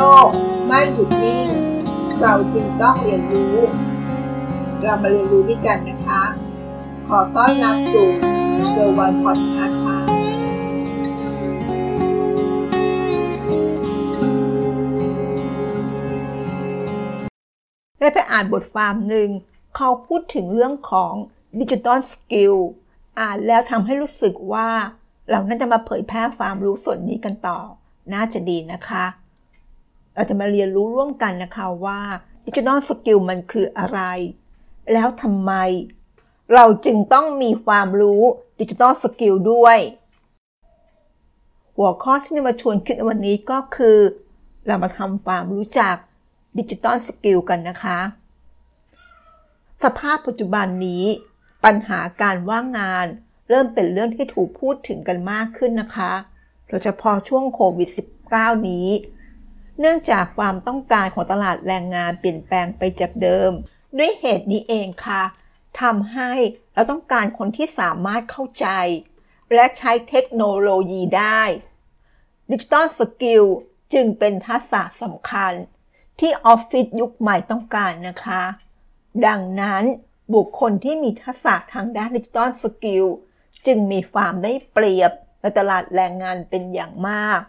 [0.00, 0.28] โลก
[0.66, 1.48] ไม่หยุดนิ่ง
[2.20, 3.56] เราจึงต้องเรียนรู้
[4.82, 6.22] เรามาเรียนรู้ด้วยกันนะคะ
[7.08, 8.08] ขอต้อนรับสู่
[8.70, 9.98] เซอร์วันพอดคาส์ค่ะ
[17.98, 19.28] ได้ไปอ่านบทความหนึ่ง
[19.76, 21.12] เขาพูดถึงเรื่องของ
[21.60, 22.54] digital skill
[23.20, 24.68] อ่านแล้วทำให้รู้สึกว่า
[25.30, 27.58] เราน่าจะมาเผยแพร่ความรู้ส่วนนี้กันต่อ
[28.14, 29.04] น่าจะดีนะคะ
[30.20, 32.00] เราจะมาเรียนรู้ร่วมกันนะคะว่า
[32.46, 34.00] digital skill มันคืออะไร
[34.92, 35.52] แล้วทำไม
[36.54, 38.22] เราจึงต้องมีความรู้
[38.60, 39.78] digital skill ด้วย
[41.76, 43.98] หัวข้อที่จะมาชวนคิดในวันนี้ก็คือ
[44.66, 45.96] เรามาทำความรู้จัก
[46.58, 47.98] digital skill กันนะคะ
[49.82, 51.04] สภาพปัจจุบันนี้
[51.64, 53.06] ปัญหาการว่างงาน
[53.48, 56.12] เริ่มเป็นเรื่องที่ถูกพูดถึงกันมากขึ้นนะคะ
[56.68, 57.88] โดยเฉพาะช่วงโควิด
[58.28, 58.86] -19 นี้
[59.80, 63.50] เนื่องจากความต้องการของตลาดแรงงานเปลี่ยนแปลงไปจากเดิม
[63.98, 65.22] ด้วยเหตุนี้เองค่ะ
[65.80, 66.30] ทำให้
[66.74, 68.66] เราต้องการคนที่สามารถเข้าใจ
[69.54, 71.42] และใช้เทคโนโลยีได้
[72.50, 73.44] digital skill
[73.94, 75.52] จึงเป็นทักษะสำคัญ
[76.20, 78.42] ที่ออฟฟิศยุคใหม่ต้องการนะคะ
[79.26, 79.82] ดังนั้น
[80.34, 83.04] บุคคลที่มีทักษะทางด้าน digital skill
[83.66, 87.40] จึงมีความได้เปรียบในตลาดแรงงานเป็นอย่างมาก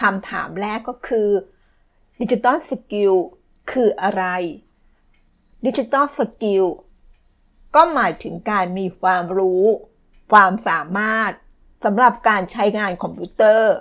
[0.00, 1.28] คำถามแรกก็คือ
[2.20, 3.14] digital skill
[3.72, 4.24] คืออะไร
[5.66, 6.64] digital skill
[7.74, 9.64] ก็หมายถึงการมีความรู้
[10.32, 11.32] ความสามารถ
[11.84, 13.74] สำหรับการใช้งานคอมพิวเตอร์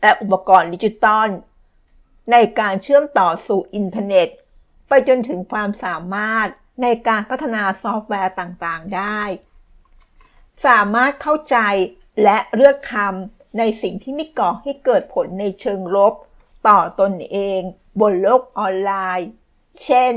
[0.00, 1.28] และอุปกรณ์ดิจิตอล
[2.32, 4.28] ในการเชื่อมต่อสู่อินเทอร์เน็ต
[4.88, 6.48] ไปจนถึงความสามารถ
[6.82, 9.20] ในการพัฒนาซอฟต์แวร์ต่างๆได้
[10.66, 11.56] สามารถเข้าใจ
[12.22, 16.14] และเลือกทำ ในสิ่งที่ไม่ก่อให้เกิดผลในเชิงลบ
[16.68, 17.60] ต่อตนเอง
[18.00, 19.28] บนโลกออนไลน์
[19.84, 20.14] เช่น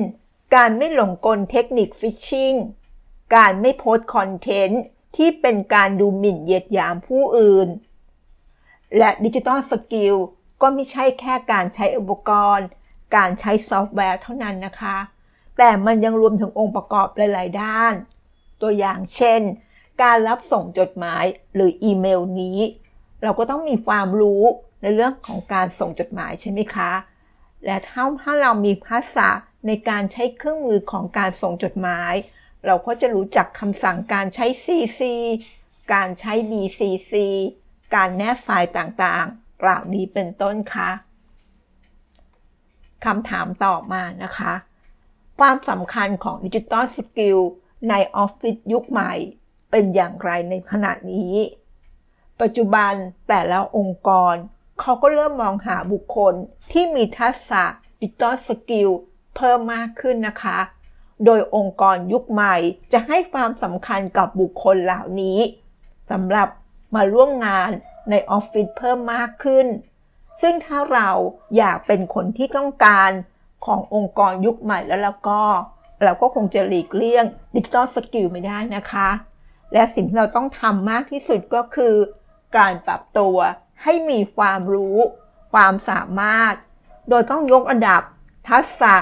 [0.56, 2.54] การไม่หลงกลเทคนิค phishing
[3.36, 4.84] การไม่โพสต์คอนเทนต์
[5.16, 7.68] ที่เป็นการดูหมิ่นเหยียดหยามผู้อื่น
[8.98, 10.16] และ digital skill
[10.62, 12.68] ก็ไม่ใช่แค่การใช้อุปกรณ์
[13.16, 14.98] การใช้ซอฟต์แวร์เท่านั้นนะคะ
[15.58, 17.94] แต่มันยังรวมถึงองค์ประกอบหลาย ๆ ด้าน
[18.62, 19.42] ตัวอย่างเช่น
[20.04, 22.60] การรับส่งจดหมายหรืออีเมลนี้
[23.24, 24.44] เราก็ต้องมีความรู้
[24.82, 26.92] ในเรื่องของการส่งจดหมายใช่ไหมคะ
[27.66, 29.30] และถ้าถ้าเรามีภาษา
[29.68, 32.14] ในการใช้เครื่องมือของการส่งจดหมาย
[32.66, 35.02] เราก็จะรู้จักคำสั่งการใช้ CC
[35.94, 37.14] การใช้ BCC
[37.96, 40.90] การแนบไฟล์ต่างๆ เหล่านี้เป็นต้นคะ
[43.06, 44.54] คำถามต่อมานะคะ
[45.40, 47.40] ความสำคัญของ digital skill
[47.90, 49.14] ในออฟฟิศยุคใหม่
[49.72, 51.34] เป็นอย่างไรในขณะนี้
[52.42, 52.94] ปัจจุบัน
[53.28, 54.36] แต่ละองค์กร
[54.82, 56.34] เขาก็เริ่มมองหาบุคคล
[56.72, 57.64] ที่มีทักษะ
[58.02, 58.90] digital skill
[59.36, 60.60] เพิ่มมากขึ้นนะคะ
[61.26, 62.56] โดยองค์กรยุคใหม่
[62.94, 65.40] จะให้ความสำคัญกับบุคคลเหล่านี้
[66.12, 66.50] สำหรับ
[66.96, 67.70] มาร่วมงาน
[68.10, 69.68] ในออฟฟิศเพิ่มมากขึ้น
[70.42, 71.10] ซึ่งถ้าเรา
[71.58, 73.12] อยากเป็นคนที่ต้องการ
[73.66, 75.42] ขององค์กรยุคใหม่แล้วแล้วก็
[76.04, 77.26] เราก็คงจะหลีกเลี่ยง
[77.56, 79.10] digital skill ไม่ได้นะคะ
[79.74, 81.94] และสิ่งที่เราต้องทำมากที่สุดก็คือ
[82.58, 83.38] การปรับตัว
[83.84, 84.98] ให้มีความรู้
[85.54, 86.54] ความสามารถ
[87.10, 88.02] โดยต้องยกระดับ
[88.50, 88.96] ทักษะ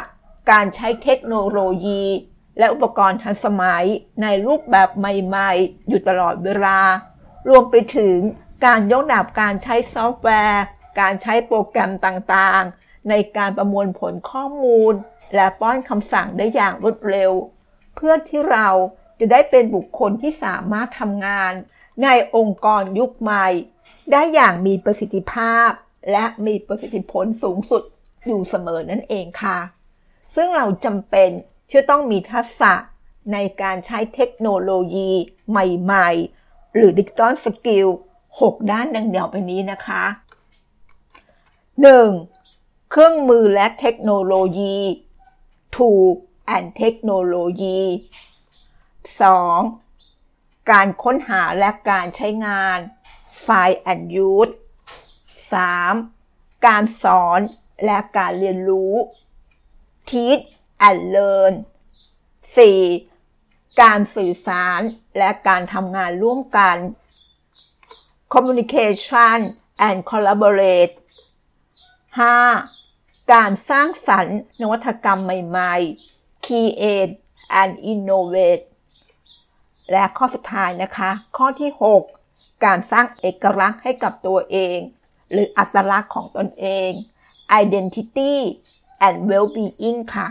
[0.52, 2.04] การใช้เทคโนโลยี
[2.58, 3.86] และอุปกรณ์ทันสมัย
[4.22, 6.80] ในรูปแบบใหม่ๆ อยู่ตลอดเวลา
[7.50, 8.18] รวมไปถึง
[8.66, 10.64] การยกระดับการใช้ซอฟต์แวร์
[11.00, 14.94] การใช้โปรแกรมต่างๆ ในการประมวลผลข้อมูล
[15.36, 17.31] และป้อนคำสั่งได้อย่างรวดเร็ว
[17.96, 18.68] เพื่อที่เรา
[19.20, 21.54] จะได้เป็นบุคคลที่สามารถทำงาน
[22.04, 23.48] ในองค์กรยุคใหม่
[24.12, 25.70] ได้อย่างมีประสิทธิภาพ
[26.12, 27.84] และมีประสิทธิผลสูงสุด
[28.28, 29.58] อยู่เสมอนั่นเองค่ะ
[30.36, 31.30] ซึ่งเราจำเป็น
[31.70, 32.74] ที่ต้องมีทักษะ
[33.34, 35.12] ในการใช้เทคโนโลยี
[35.50, 37.88] ใหม่ๆ หรือ digital skill
[38.30, 40.04] 6 ด้านดังเดียวไปนี้นะคะ
[42.07, 42.92] 1.
[42.92, 44.78] เครื่องมือและเทคโนโลยี
[45.75, 46.06] tool
[46.56, 47.81] and technology
[49.19, 49.88] 2.
[50.71, 52.80] การค้นหาและการใช้งาน
[53.45, 54.54] Find and Use
[55.77, 56.66] 3.
[56.68, 57.39] การสอน
[57.86, 58.94] และการเรียนรู้
[60.10, 60.44] Teach
[60.88, 61.54] and Learn
[62.88, 63.81] 4.
[63.81, 64.81] การสื่อสาร
[65.18, 66.77] และการทำงานร่วมกัน
[68.33, 69.38] Communication
[69.88, 70.94] and Collaborate
[72.54, 73.33] 5.
[73.33, 75.75] การสร้างสรรค์นวัตกรรมใหม่
[76.10, 77.13] ๆ Create
[77.62, 78.65] and Innovate
[79.91, 81.71] และข้อสุดท้ายนะคะ ข้อที่
[82.18, 84.77] 6 การสร้างเอกลักษณ์ให้กับตัวเอง
[85.31, 86.89] หรืออัตลักษณ์ของตนเอง
[87.62, 88.33] identity
[89.06, 90.27] and well-being ค่ะ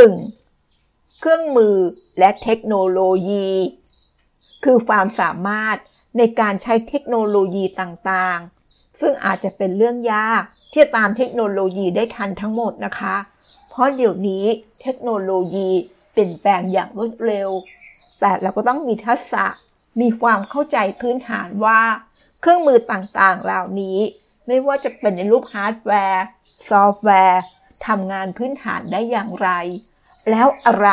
[0.00, 1.20] 1.
[1.20, 1.76] เครื่องมือ
[2.18, 3.50] และเทคโนโลยี
[4.64, 5.76] คือความสามารถ
[6.18, 10.42] ในการใช้เทคโนโลยีต่างๆ ซึ่งอาจจะเป็นเรื่องยาก
[10.72, 13.16] ที่จะตามเทคโนโลยีได้ทันทั้งหมดนะคะ
[13.68, 14.44] เพราะเดี๋ยวนี้
[14.82, 15.70] เทคโนโลยี
[16.12, 17.50] เปลี่ยนแปลงอย่างรวดเร็ว
[18.20, 19.44] แต่เราก็ต้องมีทักษะ
[20.00, 21.80] มีความเข้าใจพื้นฐานว่า
[22.40, 23.98] เครื่องมือต่างๆ เหล่านี้
[24.46, 26.24] ไม่ว่าจะเป็นในรูปฮาร์ดแวร์
[26.68, 27.42] ซอฟต์แวร์
[27.86, 29.50] ทำงานพื้นฐานได้อย่างไร
[30.30, 30.88] แล้วอะไร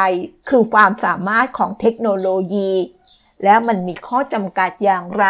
[0.50, 2.72] คือความสามารถของเทคโนโลยี
[3.44, 5.28] แล้วมันมีข้อจำกัดอย่างไร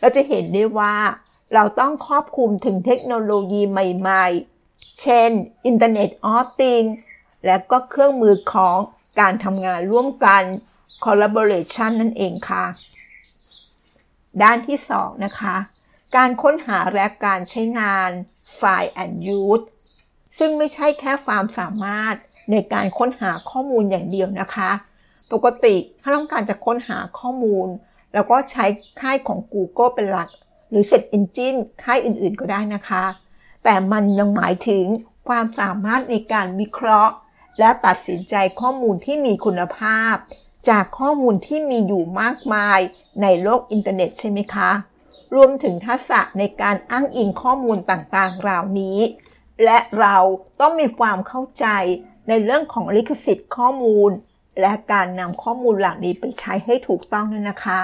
[0.00, 0.96] เราจะเห็นได้ว่า
[1.54, 4.26] เราต้องครอบคลุมถึงเทคโนโลยีใหม่
[4.62, 5.30] ๆ เช่น
[5.70, 6.92] Internet of Things
[7.46, 8.76] และก็เครื่องมือของ
[9.20, 10.42] การทำงานร่วมกัน
[11.04, 12.64] collaboration นั่นเองค่ะ
[14.42, 15.56] ด้านที่ 2 นะคะ
[16.16, 18.10] การค้นหาและการใช้งาน
[18.58, 19.64] Find and Use
[20.38, 22.14] ซึ่งไม่ใช่แค่ความสามารถ
[22.50, 24.70] ในการค้นหาข้อมูลอย่างเดียวนะคะ
[25.32, 27.66] ปกติถ้าต้องการจะค้นหาข้อมูล
[28.12, 28.64] เราก็ใช้
[29.00, 30.28] ค่ายของ Google เป็นหลัก
[30.70, 33.04] หรือ Search Engine ค่ายอื่นๆก็ได้นะคะ
[33.64, 34.84] แต่มันยังหมายถึง
[35.28, 37.14] ความสามารถในการวิเคราะห์
[37.58, 40.14] และตัดสินใจข้อมูลที่มีคุณภาพ
[40.68, 42.80] จากข้อมูลที่มีอยู่มากมาย
[43.22, 44.70] ในโลกอินเทอร์เน็ตใช่ไหมคะ
[45.34, 48.98] รวมถึงทักษะในการอ้างอิงข้อมูลต่างๆ เหล่านี้
[49.64, 50.16] และเรา
[50.60, 51.66] ต้องมีความเข้าใจ
[52.28, 54.10] ในเรื่องของลิขสิทธิ์ข้อมูล
[54.60, 57.80] และการนำข้อมูลเหล่านี้ไปใช้ให้ถูกต้องด้วยนะคะ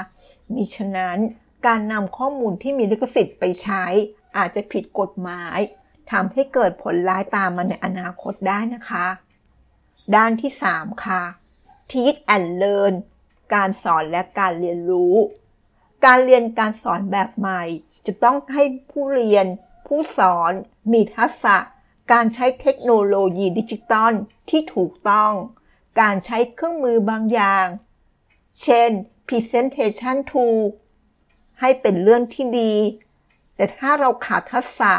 [0.55, 1.19] มิฉะนั้น
[1.67, 3.85] การนำข้อมูลที่มีลิขสิทธิ์ไปใช้
[4.37, 5.59] อาจจะผิดกฎหมาย
[6.11, 9.07] ทำให้เกิดผลร้ายตามมาในอนาคตได้นะคะ
[10.15, 11.23] ด้านที่ 3 ค่ะ
[11.91, 12.95] Teach and Learn
[13.55, 15.17] การสอนและการเรียนรู้
[16.05, 17.63] การเรียนการสอนแบบใหม่
[18.07, 19.47] จะต้องให้ผู้เรียน
[19.87, 20.53] ผู้สอน
[20.93, 21.57] มีทักษะ
[22.13, 24.13] การใช้เทคโนโลยีดิจิตอล
[24.51, 25.33] ที่ถูกต้อง
[26.01, 27.67] การใช้เครื่องมือบางอย่าง
[28.63, 28.91] เช่น
[29.29, 30.59] Presentation Tool
[31.61, 32.75] ให้เป็นเรื่องที่ดี
[33.57, 34.95] แต่ถ้าเราขาดทักษะ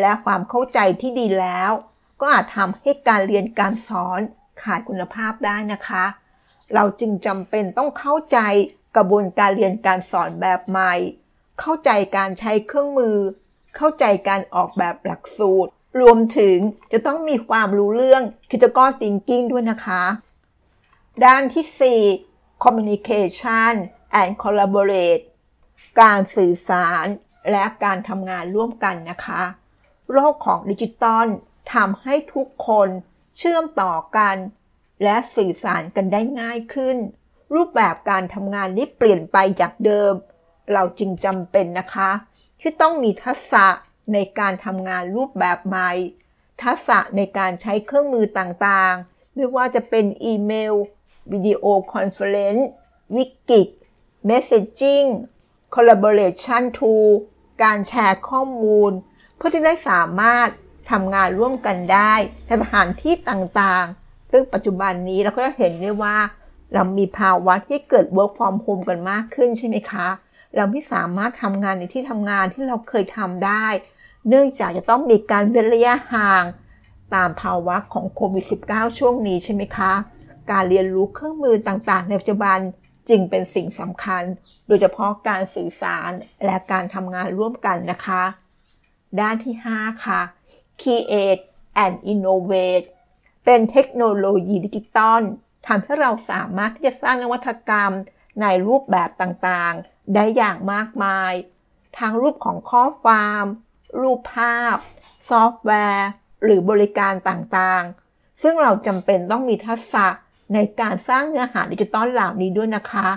[0.00, 1.72] และความเข้าใจที่ดีแล้ว
[2.20, 4.20] ก็อาจทำให้การเรียนการสอน
[4.62, 6.04] ขาดคุณภาพได้นะคะ
[6.74, 8.38] เราจึงจำเป็นต้องเข้าใจ
[8.96, 10.94] กระบวนการเรียนการสอนแบบใหม่
[11.60, 13.16] เข้าใจการใช้เครื่องมือ
[13.76, 15.70] เข้าใจการออกแบบหลักสูตร
[16.00, 16.56] รวมถึง
[16.92, 20.02] จะต้องมีความรู้เรื่อง critical thinking ด้วยนะคะ
[21.24, 23.72] ด้านที่ 4 communication
[24.20, 25.22] and collaborate
[26.00, 27.06] การสื่อสาร
[27.50, 29.42] และการทำงานร่วมกันนะคะ
[30.12, 31.26] โลกของดิจิตอล
[31.74, 32.88] ทำให้ทุกคน
[33.38, 34.36] เชื่อมต่อกัน
[35.02, 36.96] และสื่อสารกันได้ง่ายขึ้น
[37.54, 40.12] รูปแบบการทำงานนี้เปลี่ยนไปจากเดิม
[40.72, 42.10] เราจึงจำเป็นนะคะ
[42.60, 43.66] ที่ต้องมีทักษะ
[44.12, 45.90] ในการทำงานรูปแบบใหม่
[46.62, 50.74] ทักษะในการใช้เครื่องมือต่างๆ ไม่ว่าจะเป็นอีเมล
[51.32, 53.68] video conference wiki
[54.26, 55.04] messaging
[55.74, 56.94] collaboration tool
[57.62, 58.92] การแชร์ข้อมูล
[59.36, 60.48] เพื่อที่ได้สามารถ
[60.90, 62.12] ทำงานร่วมกันได้
[62.46, 66.16] ในสถานที่ต่างๆ ซึ่งปัจจุบันนี้เราก็จะเห็นได้ว่า
[66.72, 70.08] เรามีภาวะที่เกิด work from home กันมากขึ้นใช่ไหมคะ
[70.56, 73.66] เราไม่สามารถทำงานในที่ทำงานที่เราเคยทำได้
[74.28, 76.44] เนื่องจากจะต้องมีการเว้นระยะห่าง
[77.14, 79.92] ตามภาวะของโควิด -19 ช่วงนี้ใช่ไหมคะ
[80.50, 82.58] การเรียนรู้เครื่องมือต่างๆ ในปัจจุบัน
[83.08, 84.22] จึงเป็นสิ่งสำคัญ
[84.66, 86.10] โดยเฉพาะการสื่อสาร
[86.44, 88.22] และการทำงานร่วมกันนะคะ
[89.20, 90.20] ด้านที่ 5 ค่ะ
[90.82, 91.42] Create
[91.84, 92.86] and Innovate
[93.44, 95.22] เป็นเทคโนโลยีดิจิตอล
[95.66, 97.92] ทำให้เราสามารถที่จะสร้างนวัตกรรม
[98.42, 101.32] ในรูปแบบต่างๆ ได้อย่างมากมาย
[101.98, 103.44] ทั้งรูปของข้อความ
[104.00, 104.76] รูปภาพ
[105.28, 106.08] ซอฟต์แวร์
[106.44, 110.06] หรือบริการต่างๆ ซึ่งเราจำเป็นต้องมีทักษะ
[110.54, 113.08] ในการสร้างเนื้อหาดิจิตอลเหล่านี้ด้วยนะคะ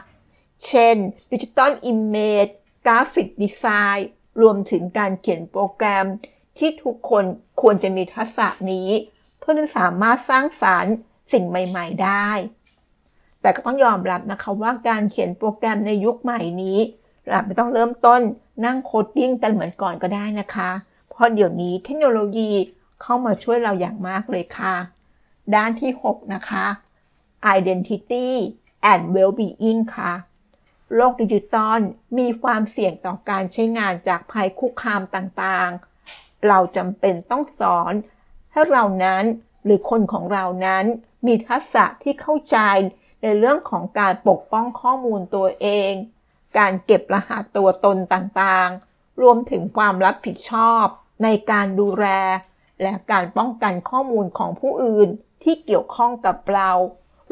[0.68, 0.96] เช่น
[1.34, 2.48] digital image
[2.86, 4.10] graphic design
[4.42, 6.06] รวมถึงการเขียนโปรแกรม
[6.60, 7.24] ที่ทุกคน
[7.62, 8.90] ควรจะมีทักษะนี้
[9.40, 10.94] เพื่อที่สามารถสร้างสรรค์
[11.34, 12.30] สิ่งใหม่ ๆ ได้
[13.42, 16.80] แต่ก็ต้องยอมรับนะคะว่าการเขียนโปรแกรมในยุคใหม่นี้
[17.28, 18.22] เราไม่ต้องเริ่มต้น
[18.66, 20.70] นั่ง coding กันเหมือนก่อนก็ได้นะคะ
[21.10, 22.52] เพราะเดี๋ยวนี้เทคโนโลยี
[23.02, 24.76] เข้ามาช่วยเราอย่างมากเลยค่ะ
[25.56, 26.66] ด้านที่ 6 นะคะ
[27.58, 28.30] identity
[28.92, 30.14] and well-being ค่ะ
[30.96, 31.80] โลกดิจิตอล
[32.18, 35.89] มีความเสี่ยงต่อการใช้งานจากภัยคุกคามต่างๆ
[36.48, 37.94] เราจำเป็นต้องสอน
[38.52, 39.24] ให้เรานั้น
[39.64, 40.86] หรือคนของเรานั้น
[41.26, 42.58] มีทักษะที่เข้าใจ
[43.22, 45.92] ในเรื่องของการปกป้องข้อมูลตัวเอง
[46.58, 50.86] การเก็บรหัสตัวตนต่างๆ รวมถึงความรับผิดชอบ
[51.24, 52.08] ในการดูแล
[52.82, 55.10] และการป้องกันข้อมูลของผู้อื่น
[55.44, 56.72] ที่เกี่ยวข้องกับเรา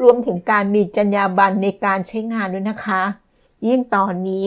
[0.02, 3.02] รวมถึงการมีจรรยาบรรณในการใช้งานด้วยนะคะ
[3.66, 4.46] ยิ่งตอนนี้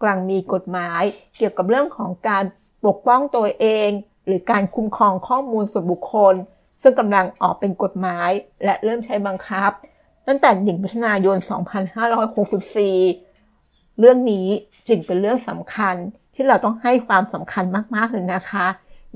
[0.00, 1.02] กำลังมีกฎหมาย
[1.36, 2.44] เกี่ยวกับเรื่องของการ
[2.84, 3.88] ปกป้องตัวเอง
[4.26, 6.34] หรือการคุ้มครองข้อมูลส่วนบุคคล
[6.82, 8.30] ซึ่งกำลังออกเป็นกฎหมาย
[8.64, 9.70] และเริ่มใช้บังคับ
[10.26, 11.36] ตั้งแต่1มิถุนายน
[12.48, 14.46] 2564 เรื่องนี้
[14.88, 15.94] จึงเป็นเรื่องสำคัญ
[16.34, 18.66] ที่เราต้องให้ความสำคัญมากๆเลยนะคะ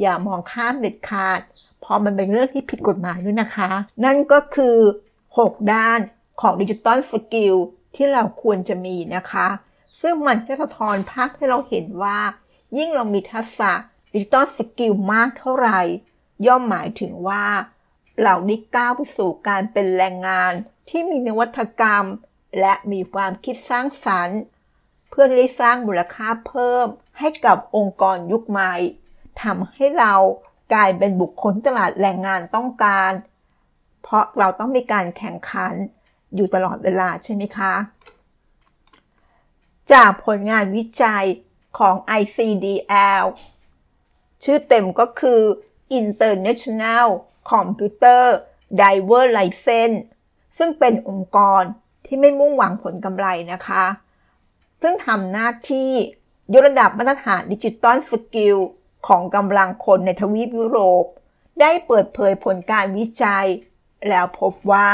[0.00, 1.40] อย่ามองข้ามเด็ดขาด
[1.80, 3.70] เพราะมันเป็นเรื่องที่ผิดกฎหมายด้วยนะคะ
[4.04, 4.76] นั่นก็คือ
[5.24, 5.98] 6 ด้าน
[6.40, 7.56] ของ digital skill
[7.94, 9.46] ที่เราควรจะมีนะคะ
[10.00, 12.18] ซึ่งมันจะสะท้อนภาพให้เราเห็นว่า
[12.78, 13.72] ยิ่งเรามีทักษะ
[14.12, 15.80] digital skill มากเท่าไหร่
[16.46, 17.46] ย่อมหมายถึงว่า
[18.22, 20.52] เราได้ก้าวไปสู่การเป็นแรงงาน
[20.88, 22.04] ที่มีนวัตกรรม
[22.60, 24.38] และมีความคิดสร้างสรรค์
[25.10, 26.86] เพื่อได้สร้างมูลค่าเพิ่ม
[27.18, 28.74] ให้กับองค์กรยุคใหม่
[29.42, 30.14] ทำให้เรา
[30.72, 33.12] กลายเป็นบุคคลตลาดแรงงานต้องการ
[34.02, 35.74] เพราะเราต้องมีการแข่งขัน
[36.34, 37.72] อยู่ตลอดเวลาใช่ไหมคะ
[39.92, 41.24] จากผลงานวิจัย
[41.78, 43.24] ของ ICDL
[44.44, 45.40] ชื่อเต็มก็คือ
[45.98, 47.06] International
[47.50, 48.22] Computer
[48.78, 49.98] Driver License
[50.58, 51.62] ซึ่งเป็นองค์กร
[52.06, 53.84] ที่ไม่มุ่งหวังผลกำไรนะคะ
[54.82, 55.90] ซึ่งทำหน้าที่
[56.52, 58.58] ยกระดับมาตรฐาน digital skill
[59.08, 61.04] ของกำลังคนในทวีปยุโรป
[61.60, 63.46] ได้เปิดเผยผลการวิจัย
[64.08, 64.90] แล้วพบว่า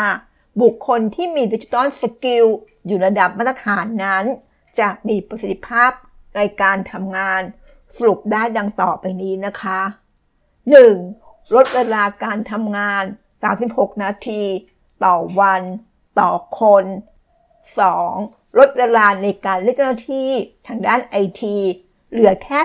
[0.63, 2.47] บุคคลที่มี digital skill
[2.87, 4.25] อยู่ระดับมาตรฐานนั้น
[4.79, 5.93] จะมีประสิทธิภาพ
[6.39, 7.43] ในการทำงาน
[7.97, 9.81] สรุปได้ดังต่อไปนี้นะคะ
[10.67, 11.55] 1.
[11.55, 13.03] ลดเวลาการทำงาน
[13.53, 14.43] 36 นาที
[15.05, 15.63] ต่อวัน
[16.21, 16.85] ต่อคน
[17.91, 18.59] 2.
[18.59, 20.31] ลดเวลาในการเรียกเจ้าหน้าที่
[20.67, 21.57] ทางด้านไอที
[22.11, 22.59] เหลือแค่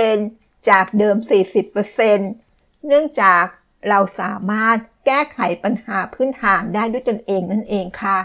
[0.00, 1.16] 10%จากเดิม
[2.00, 3.44] 40%เนื่องจาก
[3.88, 8.18] เราสามารถแก้ไขปัญหาพื้นฐานได้ด้วยตนเองนั่นเองค่ะ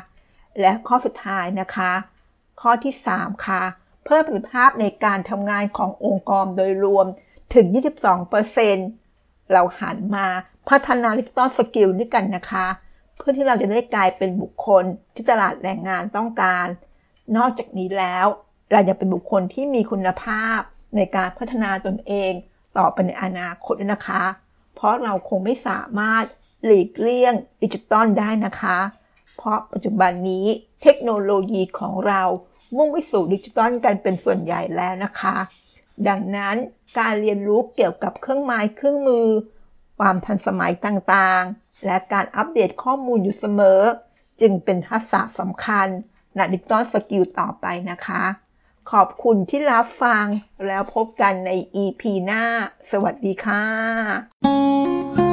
[0.59, 1.91] และข้อสุดท้ายนะคะ
[2.61, 3.63] ข้อที่ 3 ค่ะ
[4.07, 7.05] เพิ่มประสิทธิภาพในการทำงานขององค์กรโดยรวม
[7.53, 7.65] ถึง
[8.39, 10.27] 22%เราหันมา
[10.69, 12.67] พัฒนา digital skill ด้วยกันนะคะ
[13.17, 14.83] เพื่อที่เราจะได้กลายเป็นบุคคล
[15.15, 16.67] ที่ตลาดแรงงานต้องการ
[17.37, 18.25] นอกจากนี้แล้ว
[18.71, 20.59] เราจะเป็นบุคคลที่มีคุณภาพ
[20.95, 22.31] ในการพัฒนาตนเอง
[22.77, 24.23] ต่อไปในอนาคตนะคะ
[24.75, 26.23] เพราะเราคงไม่สามารถ
[26.65, 27.33] หลีกเลี่ยง
[27.63, 28.77] ดิจิตอลได้นะคะ
[29.37, 30.45] เพราะปัจจุบันนี้
[30.83, 32.23] เทคโนโลยีของเรา
[32.75, 35.35] มุ่งไปสู่ดิจิตอลกันเป็นส่วนใหญ่แล้วนะคะ
[36.07, 36.55] ดังนั้น
[36.99, 39.27] การเรียนรู้เกี่ยวกับเครื่องไม้เครื่องมือ
[39.99, 43.81] ความทันสมัยต่างๆ และการอัปเดตข้อมูลอยู่เสมอ
[44.41, 45.87] จึงเป็นทักษะสำคัญ
[46.35, 48.23] ใน digital skill ต่อไปนะคะ
[48.91, 50.25] ขอบคุณที่รับฟัง
[50.65, 51.51] แล้วพบกันใน
[51.83, 52.43] EP หน้า
[52.91, 55.26] สวัสดีค่ะ